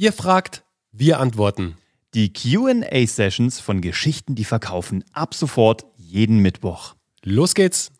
Ihr 0.00 0.14
fragt, 0.14 0.64
wir 0.92 1.20
antworten. 1.20 1.76
Die 2.14 2.32
QA-Sessions 2.32 3.60
von 3.60 3.82
Geschichten, 3.82 4.34
die 4.34 4.44
verkaufen, 4.44 5.04
ab 5.12 5.34
sofort 5.34 5.84
jeden 5.98 6.38
Mittwoch. 6.38 6.94
Los 7.22 7.54
geht's. 7.54 7.92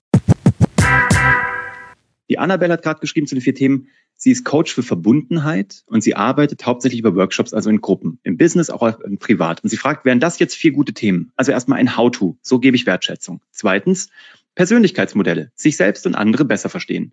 Die 2.31 2.39
Annabelle 2.39 2.73
hat 2.73 2.83
gerade 2.83 3.01
geschrieben 3.01 3.27
zu 3.27 3.35
den 3.35 3.43
vier 3.43 3.55
Themen. 3.55 3.89
Sie 4.15 4.31
ist 4.31 4.47
Coach 4.47 4.73
für 4.73 4.83
Verbundenheit 4.83 5.83
und 5.89 6.03
sie 6.03 6.15
arbeitet 6.17 6.65
hauptsächlich 6.65 7.01
über 7.01 7.15
Workshops, 7.17 7.53
also 7.53 7.69
in 7.69 7.83
Gruppen, 7.83 8.19
im 8.23 8.39
Business, 8.39 8.71
auch 8.71 8.99
im 9.01 9.19
Privat. 9.19 9.63
Und 9.63 9.69
sie 9.69 9.77
fragt, 9.77 10.07
wären 10.07 10.21
das 10.21 10.39
jetzt 10.39 10.55
vier 10.55 10.73
gute 10.73 10.95
Themen? 10.95 11.33
Also 11.37 11.53
erstmal 11.53 11.81
ein 11.81 11.99
How-to. 11.99 12.39
So 12.41 12.61
gebe 12.61 12.77
ich 12.77 12.87
Wertschätzung. 12.87 13.43
Zweitens, 13.51 14.09
Persönlichkeitsmodelle. 14.55 15.53
Sich 15.55 15.77
selbst 15.77 16.07
und 16.07 16.15
andere 16.15 16.47
besser 16.47 16.71
verstehen. 16.71 17.13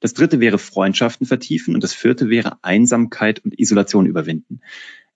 Das 0.00 0.14
dritte 0.14 0.40
wäre 0.40 0.58
Freundschaften 0.58 1.26
vertiefen 1.26 1.74
und 1.74 1.82
das 1.82 1.92
vierte 1.92 2.28
wäre 2.28 2.58
Einsamkeit 2.62 3.44
und 3.44 3.58
Isolation 3.58 4.06
überwinden. 4.06 4.60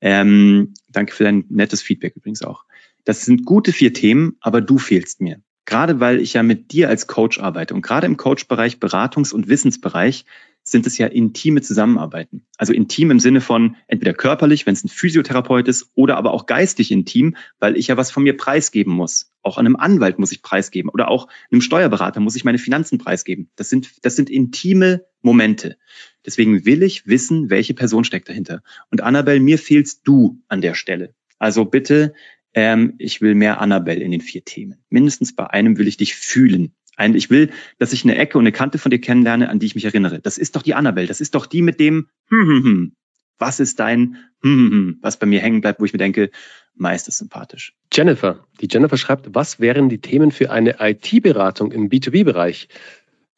Ähm, 0.00 0.74
danke 0.88 1.14
für 1.14 1.24
dein 1.24 1.44
nettes 1.48 1.82
Feedback 1.82 2.16
übrigens 2.16 2.42
auch. 2.42 2.64
Das 3.04 3.24
sind 3.24 3.44
gute 3.44 3.72
vier 3.72 3.92
Themen, 3.92 4.36
aber 4.40 4.60
du 4.60 4.78
fehlst 4.78 5.20
mir. 5.20 5.40
Gerade 5.64 6.00
weil 6.00 6.20
ich 6.20 6.32
ja 6.34 6.42
mit 6.42 6.72
dir 6.72 6.88
als 6.88 7.06
Coach 7.06 7.38
arbeite 7.38 7.74
und 7.74 7.82
gerade 7.82 8.06
im 8.06 8.16
Coach-Bereich, 8.16 8.76
Beratungs- 8.76 9.32
und 9.32 9.48
Wissensbereich 9.48 10.24
sind 10.64 10.86
es 10.86 10.96
ja 10.98 11.06
intime 11.06 11.60
Zusammenarbeiten. 11.60 12.46
Also 12.56 12.72
intim 12.72 13.10
im 13.10 13.20
Sinne 13.20 13.40
von 13.40 13.76
entweder 13.88 14.14
körperlich, 14.14 14.66
wenn 14.66 14.74
es 14.74 14.84
ein 14.84 14.88
Physiotherapeut 14.88 15.68
ist, 15.68 15.90
oder 15.94 16.16
aber 16.16 16.32
auch 16.32 16.46
geistig 16.46 16.90
intim, 16.90 17.36
weil 17.58 17.76
ich 17.76 17.88
ja 17.88 17.96
was 17.96 18.10
von 18.10 18.22
mir 18.22 18.36
preisgeben 18.36 18.92
muss. 18.92 19.32
Auch 19.42 19.58
einem 19.58 19.76
Anwalt 19.76 20.18
muss 20.18 20.32
ich 20.32 20.42
preisgeben 20.42 20.88
oder 20.90 21.08
auch 21.08 21.28
einem 21.50 21.60
Steuerberater 21.60 22.20
muss 22.20 22.36
ich 22.36 22.44
meine 22.44 22.58
Finanzen 22.58 22.98
preisgeben. 22.98 23.50
Das 23.56 23.70
sind, 23.70 24.04
das 24.04 24.14
sind 24.14 24.30
intime 24.30 25.04
Momente. 25.20 25.78
Deswegen 26.24 26.64
will 26.64 26.82
ich 26.82 27.06
wissen, 27.06 27.50
welche 27.50 27.74
Person 27.74 28.04
steckt 28.04 28.28
dahinter. 28.28 28.62
Und 28.90 29.00
Annabelle, 29.00 29.40
mir 29.40 29.58
fehlst 29.58 30.02
du 30.04 30.40
an 30.48 30.60
der 30.60 30.74
Stelle. 30.74 31.14
Also 31.38 31.64
bitte, 31.64 32.14
ähm, 32.54 32.94
ich 32.98 33.20
will 33.20 33.34
mehr 33.34 33.60
Annabelle 33.60 34.00
in 34.00 34.12
den 34.12 34.20
vier 34.20 34.44
Themen. 34.44 34.84
Mindestens 34.90 35.34
bei 35.34 35.48
einem 35.48 35.78
will 35.78 35.88
ich 35.88 35.96
dich 35.96 36.14
fühlen. 36.14 36.74
Ein, 36.96 37.14
ich 37.14 37.30
will, 37.30 37.50
dass 37.78 37.92
ich 37.92 38.04
eine 38.04 38.16
Ecke 38.16 38.38
und 38.38 38.42
eine 38.42 38.52
Kante 38.52 38.78
von 38.78 38.90
dir 38.90 39.00
kennenlerne, 39.00 39.48
an 39.48 39.58
die 39.58 39.66
ich 39.66 39.74
mich 39.74 39.84
erinnere. 39.84 40.20
Das 40.20 40.38
ist 40.38 40.56
doch 40.56 40.62
die 40.62 40.74
Annabelle. 40.74 41.06
Das 41.06 41.20
ist 41.20 41.34
doch 41.34 41.46
die 41.46 41.62
mit 41.62 41.80
dem 41.80 42.08
hm, 42.28 42.48
hm, 42.48 42.64
hm. 42.64 42.92
Was 43.38 43.58
ist 43.60 43.80
dein 43.80 44.18
hm, 44.42 44.56
hm, 44.56 44.70
hm, 44.70 44.98
was 45.00 45.18
bei 45.18 45.26
mir 45.26 45.40
hängen 45.40 45.60
bleibt, 45.60 45.80
wo 45.80 45.84
ich 45.84 45.92
mir 45.92 45.98
denke, 45.98 46.30
meist 46.74 47.08
ist 47.08 47.18
sympathisch. 47.18 47.74
Jennifer. 47.92 48.46
Die 48.60 48.68
Jennifer 48.70 48.96
schreibt, 48.96 49.34
was 49.34 49.60
wären 49.60 49.88
die 49.88 50.00
Themen 50.00 50.30
für 50.32 50.50
eine 50.50 50.76
IT-Beratung 50.80 51.72
im 51.72 51.88
B2B-Bereich? 51.88 52.68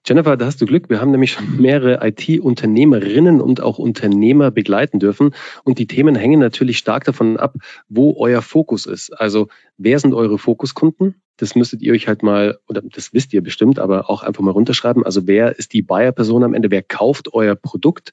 Jennifer, 0.07 0.37
da 0.37 0.45
hast 0.45 0.61
du 0.61 0.67
Glück. 0.67 0.91
Wir 0.91 1.01
haben 1.01 1.13
nämlich 1.13 1.33
schon 1.33 1.57
mehrere 1.57 2.07
IT-Unternehmerinnen 2.07 3.41
und 3.41 3.63
auch 3.63 3.79
Unternehmer 3.79 4.51
begleiten 4.51 4.99
dürfen. 4.99 5.35
Und 5.65 5.79
die 5.79 5.87
Themen 5.87 6.15
hängen 6.15 6.41
natürlich 6.41 6.77
stark 6.77 7.05
davon 7.05 7.39
ab, 7.39 7.55
wo 7.89 8.15
euer 8.19 8.43
Fokus 8.43 8.85
ist. 8.85 9.19
Also, 9.19 9.49
wer 9.79 9.99
sind 9.99 10.13
eure 10.13 10.39
Fokuskunden? 10.39 11.23
Das 11.39 11.55
müsstet 11.57 11.81
ihr 11.81 11.95
euch 11.95 12.07
halt 12.07 12.23
mal, 12.23 12.59
oder 12.69 12.83
das 12.83 13.15
wisst 13.15 13.33
ihr 13.33 13.43
bestimmt, 13.43 13.79
aber 13.79 14.11
auch 14.11 14.23
einfach 14.23 14.43
mal 14.43 14.51
runterschreiben. 14.51 15.05
Also 15.05 15.27
wer 15.27 15.59
ist 15.59 15.73
die 15.73 15.83
Buyer-Person 15.83 16.45
am 16.45 16.55
Ende? 16.55 16.71
Wer 16.71 16.83
kauft 16.83 17.33
euer 17.33 17.57
Produkt? 17.57 18.13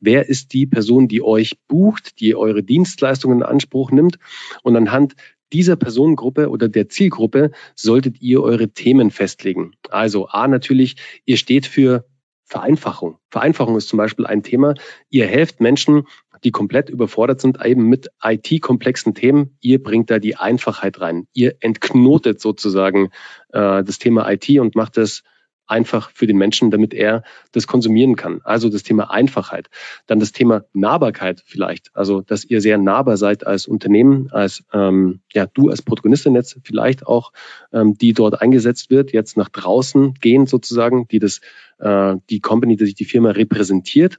Wer 0.00 0.28
ist 0.28 0.54
die 0.54 0.66
Person, 0.66 1.08
die 1.08 1.22
euch 1.22 1.58
bucht, 1.66 2.20
die 2.20 2.34
eure 2.36 2.62
Dienstleistungen 2.62 3.38
in 3.38 3.42
Anspruch 3.42 3.90
nimmt? 3.90 4.18
Und 4.62 4.76
anhand 4.76 5.16
dieser 5.52 5.76
Personengruppe 5.76 6.48
oder 6.48 6.68
der 6.68 6.88
Zielgruppe 6.88 7.50
solltet 7.74 8.20
ihr 8.20 8.42
eure 8.42 8.68
Themen 8.70 9.10
festlegen. 9.10 9.72
Also 9.90 10.28
A 10.28 10.48
natürlich, 10.48 10.96
ihr 11.24 11.36
steht 11.36 11.66
für 11.66 12.06
Vereinfachung. 12.44 13.18
Vereinfachung 13.30 13.76
ist 13.76 13.88
zum 13.88 13.96
Beispiel 13.96 14.26
ein 14.26 14.42
Thema. 14.42 14.74
Ihr 15.08 15.26
helft 15.26 15.60
Menschen, 15.60 16.06
die 16.44 16.50
komplett 16.50 16.90
überfordert 16.90 17.40
sind, 17.40 17.64
eben 17.64 17.88
mit 17.88 18.08
IT-komplexen 18.22 19.14
Themen. 19.14 19.56
Ihr 19.60 19.82
bringt 19.82 20.10
da 20.10 20.18
die 20.18 20.36
Einfachheit 20.36 21.00
rein. 21.00 21.26
Ihr 21.32 21.54
entknotet 21.60 22.40
sozusagen 22.40 23.10
äh, 23.52 23.82
das 23.82 23.98
Thema 23.98 24.30
IT 24.30 24.50
und 24.58 24.74
macht 24.74 24.98
es 24.98 25.22
einfach 25.66 26.10
für 26.14 26.26
den 26.26 26.36
Menschen, 26.36 26.70
damit 26.70 26.94
er 26.94 27.22
das 27.52 27.66
konsumieren 27.66 28.16
kann. 28.16 28.40
Also 28.44 28.68
das 28.68 28.82
Thema 28.82 29.10
Einfachheit. 29.10 29.68
Dann 30.06 30.20
das 30.20 30.32
Thema 30.32 30.64
Nahbarkeit 30.72 31.42
vielleicht. 31.46 31.90
Also, 31.94 32.20
dass 32.20 32.44
ihr 32.44 32.60
sehr 32.60 32.78
nahbar 32.78 33.16
seid 33.16 33.46
als 33.46 33.66
Unternehmen, 33.66 34.28
als 34.30 34.64
ähm, 34.72 35.20
ja, 35.32 35.46
du 35.46 35.70
als 35.70 35.82
Protagonistin 35.82 36.34
jetzt 36.34 36.58
vielleicht 36.64 37.06
auch, 37.06 37.32
ähm, 37.72 37.96
die 37.96 38.12
dort 38.12 38.40
eingesetzt 38.40 38.90
wird, 38.90 39.12
jetzt 39.12 39.36
nach 39.36 39.48
draußen 39.48 40.14
gehen 40.14 40.46
sozusagen, 40.46 41.08
die 41.08 41.18
das, 41.18 41.40
äh, 41.78 42.16
die 42.30 42.40
Company, 42.40 42.76
die 42.76 42.86
sich 42.86 42.94
die 42.94 43.04
Firma 43.04 43.30
repräsentiert. 43.30 44.18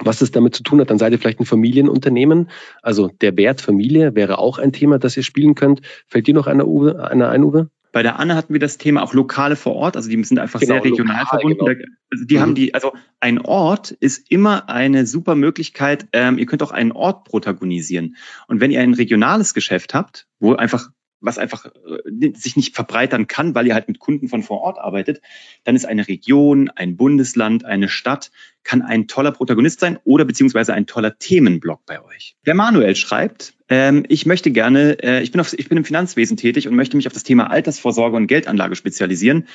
Was 0.00 0.20
das 0.20 0.30
damit 0.30 0.54
zu 0.54 0.62
tun 0.62 0.80
hat, 0.80 0.90
dann 0.90 0.98
seid 0.98 1.12
ihr 1.12 1.18
vielleicht 1.18 1.40
ein 1.40 1.46
Familienunternehmen. 1.46 2.50
Also 2.82 3.08
der 3.08 3.36
Wert 3.36 3.60
Familie 3.60 4.14
wäre 4.14 4.38
auch 4.38 4.58
ein 4.58 4.72
Thema, 4.72 4.98
das 4.98 5.16
ihr 5.16 5.24
spielen 5.24 5.54
könnt. 5.56 5.80
Fällt 6.06 6.26
dir 6.28 6.34
noch 6.34 6.46
einer, 6.46 6.68
Uwe, 6.68 7.02
einer 7.10 7.30
ein, 7.30 7.42
Uwe? 7.42 7.68
Bei 7.92 8.02
der 8.02 8.18
Anne 8.18 8.34
hatten 8.34 8.52
wir 8.52 8.60
das 8.60 8.78
Thema 8.78 9.02
auch 9.02 9.14
lokale 9.14 9.56
vor 9.56 9.74
Ort, 9.74 9.96
also 9.96 10.08
die 10.08 10.22
sind 10.24 10.38
einfach 10.38 10.60
genau, 10.60 10.74
sehr 10.74 10.84
regional 10.84 11.20
lokal, 11.20 11.40
verbunden. 11.40 11.64
Genau. 11.64 11.94
Also 12.10 12.24
die 12.24 12.36
mhm. 12.36 12.40
haben 12.40 12.54
die, 12.54 12.74
also 12.74 12.92
ein 13.20 13.40
Ort 13.40 13.90
ist 13.92 14.30
immer 14.30 14.68
eine 14.68 15.06
super 15.06 15.34
Möglichkeit. 15.34 16.06
Ähm, 16.12 16.38
ihr 16.38 16.46
könnt 16.46 16.62
auch 16.62 16.70
einen 16.70 16.92
Ort 16.92 17.24
protagonisieren. 17.24 18.16
Und 18.46 18.60
wenn 18.60 18.70
ihr 18.70 18.80
ein 18.80 18.94
regionales 18.94 19.54
Geschäft 19.54 19.94
habt, 19.94 20.26
wo 20.38 20.54
einfach 20.54 20.90
was 21.20 21.38
einfach 21.38 21.66
äh, 21.66 22.32
sich 22.34 22.56
nicht 22.56 22.74
verbreitern 22.74 23.26
kann, 23.26 23.54
weil 23.54 23.66
ihr 23.66 23.74
halt 23.74 23.88
mit 23.88 23.98
Kunden 23.98 24.28
von 24.28 24.42
vor 24.42 24.60
Ort 24.60 24.78
arbeitet, 24.78 25.20
dann 25.64 25.76
ist 25.76 25.86
eine 25.86 26.06
Region, 26.06 26.70
ein 26.70 26.96
Bundesland, 26.96 27.64
eine 27.64 27.88
Stadt, 27.88 28.30
kann 28.64 28.82
ein 28.82 29.08
toller 29.08 29.32
Protagonist 29.32 29.80
sein 29.80 29.98
oder 30.04 30.24
beziehungsweise 30.24 30.74
ein 30.74 30.86
toller 30.86 31.18
Themenblock 31.18 31.86
bei 31.86 32.02
euch. 32.02 32.36
Der 32.46 32.54
Manuel 32.54 32.96
schreibt, 32.96 33.54
ähm, 33.68 34.04
ich 34.08 34.26
möchte 34.26 34.50
gerne, 34.50 35.02
äh, 35.02 35.22
ich, 35.22 35.32
bin 35.32 35.40
auf, 35.40 35.52
ich 35.52 35.68
bin 35.68 35.78
im 35.78 35.84
Finanzwesen 35.84 36.36
tätig 36.36 36.68
und 36.68 36.76
möchte 36.76 36.96
mich 36.96 37.06
auf 37.06 37.12
das 37.12 37.22
Thema 37.22 37.50
Altersvorsorge 37.50 38.16
und 38.16 38.26
Geldanlage 38.26 38.76
spezialisieren. 38.76 39.46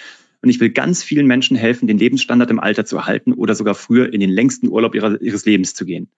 Und 0.42 0.50
ich 0.50 0.60
will 0.60 0.72
ganz 0.72 1.04
vielen 1.04 1.26
Menschen 1.26 1.56
helfen, 1.56 1.88
den 1.88 1.98
Lebensstandard 1.98 2.52
im 2.52 2.60
Alter 2.60 2.86
zu 2.86 2.98
erhalten 2.98 3.32
oder 3.32 3.56
sogar 3.56 3.76
früher 3.76 4.12
in 4.12 4.20
den 4.20 4.30
längsten 4.30 4.68
Urlaub 4.68 4.94
ihrer, 4.94 5.22
ihres 5.22 5.46
Lebens 5.46 5.74
zu 5.74 5.86
gehen. 5.86 6.10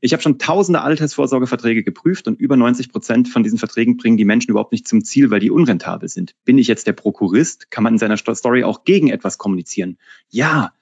Ich 0.00 0.12
habe 0.12 0.22
schon 0.22 0.38
tausende 0.38 0.82
Altersvorsorgeverträge 0.82 1.82
geprüft 1.82 2.28
und 2.28 2.38
über 2.38 2.56
90 2.56 2.90
Prozent 2.90 3.28
von 3.28 3.42
diesen 3.42 3.58
Verträgen 3.58 3.96
bringen 3.96 4.16
die 4.16 4.24
Menschen 4.24 4.50
überhaupt 4.50 4.72
nicht 4.72 4.86
zum 4.86 5.04
Ziel, 5.04 5.30
weil 5.30 5.40
die 5.40 5.50
unrentabel 5.50 6.08
sind. 6.08 6.34
Bin 6.44 6.58
ich 6.58 6.66
jetzt 6.66 6.86
der 6.86 6.92
Prokurist? 6.92 7.70
Kann 7.70 7.84
man 7.84 7.94
in 7.94 7.98
seiner 7.98 8.16
Story 8.16 8.64
auch 8.64 8.84
gegen 8.84 9.08
etwas 9.08 9.38
kommunizieren? 9.38 9.98
Ja. 10.28 10.72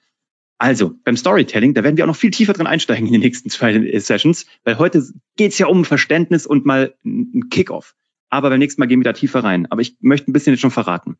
Also, 0.57 0.93
beim 1.03 1.17
Storytelling, 1.17 1.73
da 1.73 1.83
werden 1.83 1.97
wir 1.97 2.05
auch 2.05 2.09
noch 2.09 2.15
viel 2.15 2.31
tiefer 2.31 2.53
drin 2.53 2.67
einsteigen 2.67 3.07
in 3.07 3.13
den 3.13 3.21
nächsten 3.21 3.49
zwei 3.49 3.99
Sessions, 3.99 4.45
weil 4.63 4.79
heute 4.79 5.05
geht's 5.35 5.57
ja 5.57 5.67
um 5.67 5.83
Verständnis 5.83 6.45
und 6.45 6.65
mal 6.65 6.95
ein 7.03 7.49
Kickoff. 7.49 7.95
Aber 8.29 8.49
beim 8.49 8.59
nächsten 8.59 8.81
Mal 8.81 8.87
gehen 8.87 8.99
wir 8.99 9.05
da 9.05 9.13
tiefer 9.13 9.43
rein. 9.43 9.67
Aber 9.69 9.81
ich 9.81 9.97
möchte 9.99 10.31
ein 10.31 10.33
bisschen 10.33 10.53
jetzt 10.53 10.61
schon 10.61 10.71
verraten. 10.71 11.17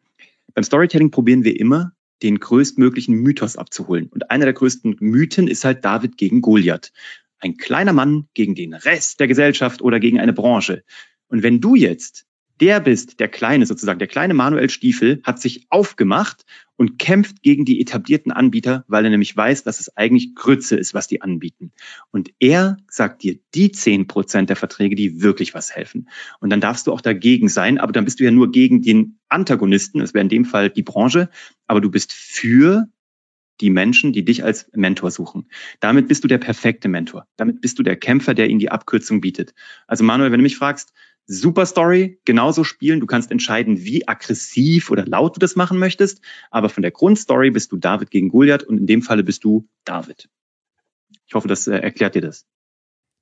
Beim 0.53 0.63
Storytelling 0.63 1.11
probieren 1.11 1.43
wir 1.43 1.59
immer, 1.59 1.91
den 2.23 2.39
größtmöglichen 2.39 3.15
Mythos 3.15 3.57
abzuholen. 3.57 4.07
Und 4.07 4.31
einer 4.31 4.45
der 4.45 4.53
größten 4.53 4.97
Mythen 4.99 5.47
ist 5.47 5.65
halt 5.65 5.83
David 5.83 6.17
gegen 6.17 6.41
Goliath 6.41 6.93
ein 7.39 7.57
kleiner 7.57 7.93
Mann 7.93 8.27
gegen 8.33 8.55
den 8.55 8.73
Rest 8.73 9.19
der 9.19 9.27
Gesellschaft 9.27 9.81
oder 9.81 9.99
gegen 9.99 10.19
eine 10.19 10.33
Branche. 10.33 10.83
Und 11.27 11.43
wenn 11.43 11.61
du 11.61 11.75
jetzt 11.75 12.25
der 12.59 12.79
bist, 12.79 13.19
der 13.19 13.27
kleine 13.27 13.65
sozusagen, 13.65 13.99
der 13.99 14.07
kleine 14.07 14.33
Manuel 14.33 14.69
Stiefel 14.69 15.21
hat 15.23 15.41
sich 15.41 15.65
aufgemacht 15.69 16.45
und 16.77 16.99
kämpft 16.99 17.41
gegen 17.41 17.65
die 17.65 17.81
etablierten 17.81 18.31
Anbieter, 18.31 18.85
weil 18.87 19.03
er 19.05 19.09
nämlich 19.09 19.35
weiß, 19.35 19.63
dass 19.63 19.79
es 19.79 19.95
eigentlich 19.95 20.35
Grütze 20.35 20.75
ist, 20.75 20.93
was 20.93 21.07
die 21.07 21.21
anbieten. 21.21 21.71
Und 22.11 22.31
er 22.39 22.77
sagt 22.89 23.23
dir 23.23 23.39
die 23.53 23.71
zehn 23.71 24.07
Prozent 24.07 24.49
der 24.49 24.55
Verträge, 24.55 24.95
die 24.95 25.21
wirklich 25.21 25.53
was 25.53 25.75
helfen. 25.75 26.09
Und 26.39 26.49
dann 26.49 26.61
darfst 26.61 26.87
du 26.87 26.93
auch 26.93 27.01
dagegen 27.01 27.49
sein, 27.49 27.77
aber 27.77 27.91
dann 27.91 28.05
bist 28.05 28.19
du 28.19 28.23
ja 28.23 28.31
nur 28.31 28.51
gegen 28.51 28.81
den 28.81 29.19
Antagonisten, 29.29 29.99
das 29.99 30.13
wäre 30.13 30.23
in 30.23 30.29
dem 30.29 30.45
Fall 30.45 30.69
die 30.69 30.83
Branche, 30.83 31.29
aber 31.67 31.81
du 31.81 31.89
bist 31.89 32.13
für 32.13 32.87
die 33.61 33.69
Menschen, 33.69 34.13
die 34.13 34.25
dich 34.25 34.43
als 34.43 34.69
Mentor 34.73 35.11
suchen. 35.11 35.47
Damit 35.79 36.07
bist 36.07 36.23
du 36.23 36.27
der 36.27 36.37
perfekte 36.37 36.87
Mentor. 36.87 37.27
Damit 37.37 37.61
bist 37.61 37.79
du 37.79 37.83
der 37.83 37.95
Kämpfer, 37.95 38.33
der 38.33 38.49
ihnen 38.49 38.59
die 38.59 38.71
Abkürzung 38.71 39.21
bietet. 39.21 39.53
Also 39.87 40.03
Manuel, 40.03 40.31
wenn 40.31 40.39
du 40.39 40.43
mich 40.43 40.57
fragst, 40.57 40.93
super 41.27 41.65
Story, 41.65 42.19
genauso 42.25 42.63
spielen. 42.63 42.99
Du 42.99 43.07
kannst 43.07 43.31
entscheiden, 43.31 43.83
wie 43.83 44.07
aggressiv 44.07 44.91
oder 44.91 45.05
laut 45.05 45.35
du 45.35 45.39
das 45.39 45.55
machen 45.55 45.79
möchtest. 45.79 46.21
Aber 46.51 46.69
von 46.69 46.81
der 46.81 46.91
Grundstory 46.91 47.51
bist 47.51 47.71
du 47.71 47.77
David 47.77 48.11
gegen 48.11 48.29
Goliath 48.29 48.63
und 48.63 48.77
in 48.77 48.87
dem 48.87 49.01
Falle 49.01 49.23
bist 49.23 49.43
du 49.43 49.67
David. 49.85 50.29
Ich 51.27 51.33
hoffe, 51.33 51.47
das 51.47 51.67
äh, 51.67 51.77
erklärt 51.77 52.15
dir 52.15 52.21
das. 52.21 52.45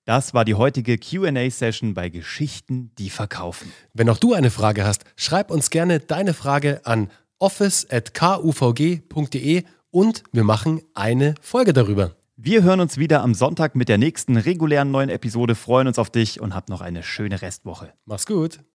Das 0.06 0.34
war 0.34 0.44
die 0.44 0.56
heutige 0.56 0.98
QA-Session 0.98 1.94
bei 1.94 2.10
Geschichten, 2.10 2.92
die 2.98 3.10
verkaufen. 3.10 3.72
Wenn 3.94 4.10
auch 4.10 4.18
du 4.18 4.34
eine 4.34 4.52
Frage 4.52 4.84
hast, 4.84 5.06
schreib 5.16 5.50
uns 5.50 5.69
gerne 5.69 6.02
deine 6.02 6.34
Frage 6.34 6.86
an 6.86 7.10
office.kuvg.de 7.40 9.63
und 9.94 10.24
wir 10.31 10.44
machen 10.44 10.81
eine 10.95 11.36
Folge 11.40 11.72
darüber. 11.72 12.16
Wir 12.36 12.63
hören 12.63 12.80
uns 12.80 12.98
wieder 12.98 13.22
am 13.22 13.36
Sonntag 13.36 13.75
mit 13.75 13.90
der 13.90 14.00
nächsten 14.00 14.38
regulären 14.38 14.90
neuen 14.90 15.10
Episode, 15.10 15.54
freuen 15.54 15.88
uns 15.88 16.00
auf 16.00 16.10
dich 16.10 16.42
und 16.42 16.56
hab 16.56 16.68
noch 16.68 16.81
eine 16.81 17.04
schöne 17.04 17.42
Restwoche. 17.42 17.94
Mach's 18.06 18.25
gut. 18.25 18.63